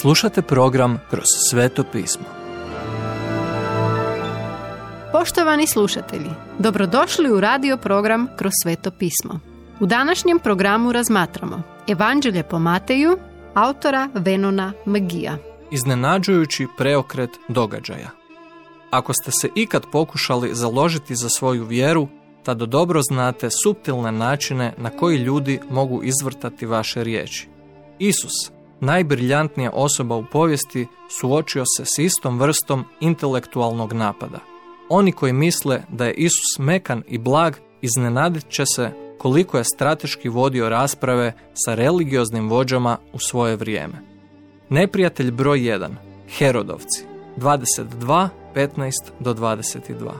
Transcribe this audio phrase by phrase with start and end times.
[0.00, 2.24] Slušate program Kroz sveto pismo.
[5.12, 9.40] Poštovani slušatelji, dobrodošli u radio program Kroz sveto pismo.
[9.80, 13.18] U današnjem programu razmatramo Evanđelje po Mateju,
[13.54, 15.38] autora Venona Magija.
[15.70, 18.10] Iznenađujući preokret događaja.
[18.90, 22.08] Ako ste se ikad pokušali založiti za svoju vjeru,
[22.42, 27.48] tada dobro znate suptilne načine na koji ljudi mogu izvrtati vaše riječi.
[27.98, 30.86] Isus, najbriljantnija osoba u povijesti,
[31.20, 34.38] suočio se s istom vrstom intelektualnog napada.
[34.88, 40.28] Oni koji misle da je Isus mekan i blag, iznenadit će se koliko je strateški
[40.28, 43.94] vodio rasprave sa religioznim vođama u svoje vrijeme.
[44.68, 45.88] Neprijatelj broj 1.
[46.38, 47.04] Herodovci
[47.36, 50.10] 22, 15 do 22.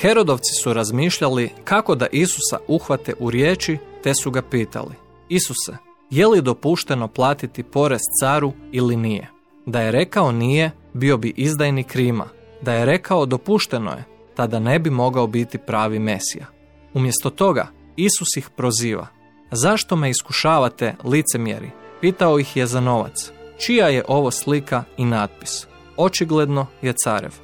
[0.00, 4.94] Herodovci su razmišljali kako da Isusa uhvate u riječi, te su ga pitali.
[5.28, 9.30] Isuse, je li dopušteno platiti porez caru ili nije?
[9.66, 12.28] Da je rekao nije, bio bi izdajnik Rima.
[12.62, 16.46] Da je rekao dopušteno je, tada ne bi mogao biti pravi Mesija.
[16.94, 19.06] Umjesto toga, Isus ih proziva.
[19.50, 21.70] Zašto me iskušavate, licemjeri?
[22.00, 23.32] Pitao ih je za novac.
[23.58, 25.66] Čija je ovo slika i natpis?
[25.96, 27.34] Očigledno je carev.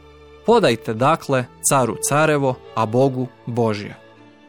[0.47, 3.97] Podajte dakle caru carevo, a Bogu Božje.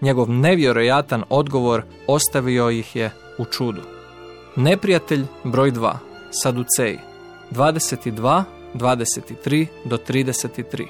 [0.01, 3.81] Njegov nevjerojatan odgovor ostavio ih je u čudu.
[4.55, 5.93] Neprijatelj broj 2,
[6.31, 6.99] Saduceji,
[7.51, 10.85] 22, 23 do 33.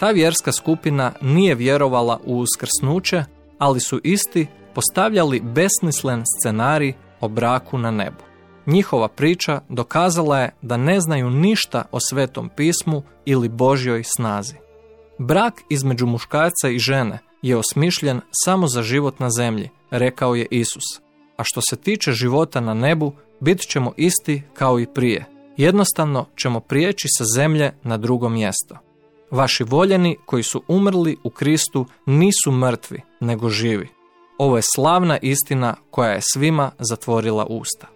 [0.00, 3.24] Ta vjerska skupina nije vjerovala u uskrsnuće,
[3.58, 8.22] ali su isti postavljali besmislen scenarij o braku na nebu.
[8.66, 14.54] Njihova priča dokazala je da ne znaju ništa o svetom pismu ili Božjoj snazi.
[15.18, 21.03] Brak između muškarca i žene je osmišljen samo za život na zemlji, rekao je Isus.
[21.36, 25.24] A što se tiče života na nebu, bit ćemo isti kao i prije.
[25.56, 28.78] Jednostavno ćemo prijeći sa zemlje na drugo mjesto.
[29.30, 33.88] Vaši voljeni koji su umrli u Kristu nisu mrtvi, nego živi.
[34.38, 37.86] Ovo je slavna istina koja je svima zatvorila usta.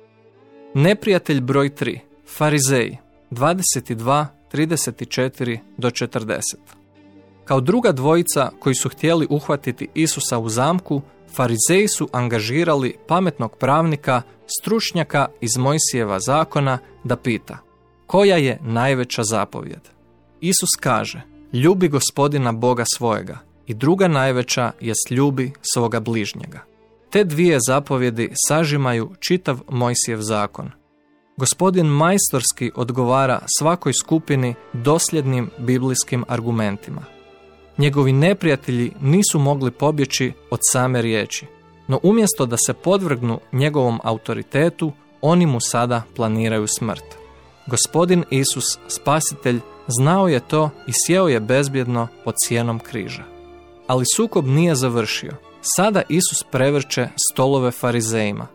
[0.74, 1.98] Neprijatelj broj 3.
[2.36, 2.98] Farizeji
[3.30, 6.40] 22, 34 do 40.
[7.44, 11.02] Kao druga dvojica koji su htjeli uhvatiti Isusa u zamku,
[11.34, 14.22] Farizeji su angažirali pametnog pravnika,
[14.60, 17.58] stručnjaka iz Mojsijeva zakona da pita
[18.08, 19.80] koja je najveća zapovjed.
[20.40, 21.22] Isus kaže,
[21.52, 26.64] ljubi gospodina Boga svojega i druga najveća jest ljubi svoga bližnjega.
[27.10, 30.70] Te dvije zapovjedi sažimaju čitav Mojsijev zakon.
[31.36, 37.17] Gospodin majstorski odgovara svakoj skupini dosljednim biblijskim argumentima.
[37.78, 41.46] Njegovi neprijatelji nisu mogli pobjeći od same riječi,
[41.88, 47.04] no umjesto da se podvrgnu njegovom autoritetu, oni mu sada planiraju smrt.
[47.66, 53.22] Gospodin Isus, spasitelj, znao je to i sjeo je bezbjedno pod cijenom križa.
[53.86, 55.32] Ali sukob nije završio.
[55.60, 58.46] Sada Isus prevrće stolove farizejima.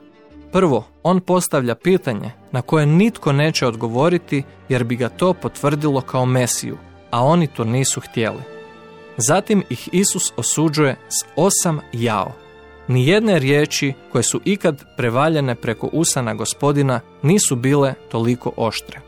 [0.52, 6.26] Prvo, on postavlja pitanje na koje nitko neće odgovoriti jer bi ga to potvrdilo kao
[6.26, 6.78] Mesiju,
[7.12, 8.53] a oni to nisu htjeli.
[9.18, 12.32] Zatim ih Isus osuđuje s osam jao.
[12.88, 19.00] Nijedne riječi koje su ikad prevaljene preko usana gospodina nisu bile toliko oštre.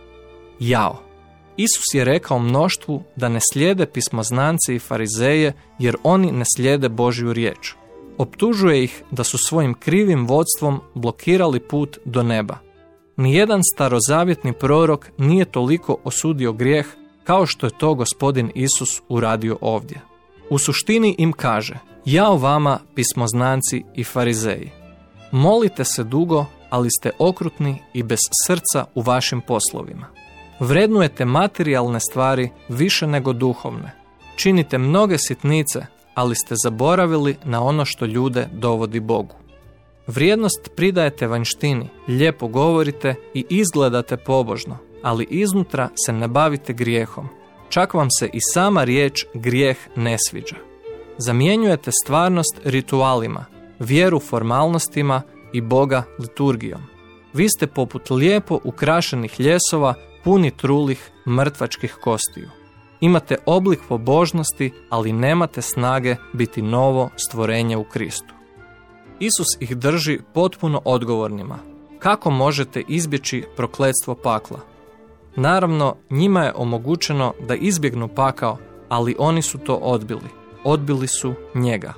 [0.59, 1.01] Jao.
[1.57, 7.33] Isus je rekao mnoštvu da ne slijede pismoznanci i farizeje jer oni ne slijede Božju
[7.33, 7.73] riječ.
[8.17, 12.57] Optužuje ih da su svojim krivim vodstvom blokirali put do neba.
[13.17, 16.87] Nijedan starozavjetni prorok nije toliko osudio grijeh
[17.25, 20.01] kao što je to gospodin Isus uradio ovdje.
[20.49, 24.71] U suštini im kaže, jao vama pismoznanci i farizeji.
[25.31, 30.05] Molite se dugo, ali ste okrutni i bez srca u vašim poslovima.
[30.59, 33.91] Vrednujete materijalne stvari više nego duhovne.
[34.35, 39.35] Činite mnoge sitnice, ali ste zaboravili na ono što ljude dovodi Bogu.
[40.07, 47.27] Vrijednost pridajete vanjštini, lijepo govorite i izgledate pobožno, ali iznutra se ne bavite grijehom.
[47.69, 50.55] Čak vam se i sama riječ grijeh ne sviđa.
[51.17, 53.45] Zamjenjujete stvarnost ritualima,
[53.79, 55.21] vjeru formalnostima
[55.53, 56.81] i Boga liturgijom.
[57.33, 59.93] Vi ste poput lijepo ukrašenih ljesova
[60.23, 62.49] puni trulih mrtvačkih kostiju.
[62.99, 68.33] Imate oblik pobožnosti, ali nemate snage biti novo stvorenje u Kristu.
[69.19, 71.57] Isus ih drži potpuno odgovornima.
[71.99, 74.74] Kako možete izbjeći prokletstvo pakla?
[75.35, 78.57] Naravno, njima je omogućeno da izbjegnu pakao,
[78.89, 80.29] ali oni su to odbili.
[80.63, 81.93] Odbili su njega.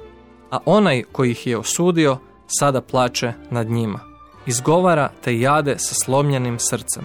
[0.52, 2.18] A onaj koji ih je osudio,
[2.48, 4.00] sada plače nad njima.
[4.46, 7.04] Izgovara te jade sa slomljenim srcem.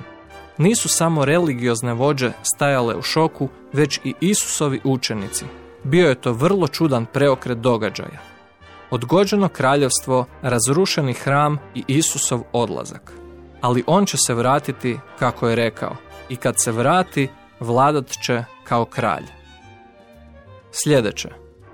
[0.59, 5.45] nisu samo religiozne vođe stajale u šoku, već i Isusovi učenici.
[5.85, 8.21] Bio je to vrlo čudan preokret događaja.
[8.91, 13.13] Odgođeno kraljevstvo, razrušeni hram i Isusov odlazak.
[13.61, 15.97] Ali on će se vratiti, kako je rekao,
[16.33, 17.29] i kad se vrati,
[17.61, 19.25] vladat će kao kralj.
[20.71, 21.29] Sljedeće.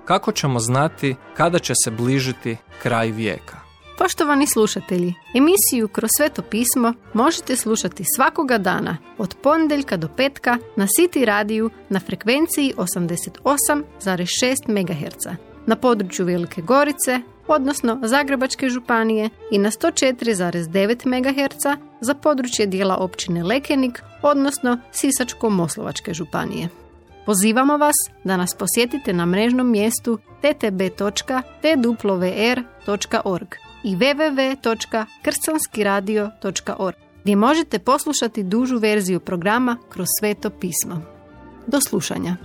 [0.05, 3.59] Kako ćemo znati kada će se bližiti kraj vijeka?
[3.97, 10.87] Poštovani slušatelji, emisiju Kroz sveto pismo možete slušati svakoga dana od ponedjeljka do petka na
[10.87, 19.71] City radiju na frekvenciji 88,6 MHz na području Velike Gorice, odnosno Zagrebačke županije i na
[19.71, 26.69] 104,9 MHz za područje dijela općine Lekenik, odnosno Sisačko-Moslovačke županije.
[27.25, 31.15] Pozivamo vas da nas posjetite na mrežnom mjestu ttb.twr.org
[33.83, 41.01] i www.kršćanskiradio.org gdje možete poslušati dužu verziju programa kroz sveto pismo.
[41.67, 42.35] Do slušanja.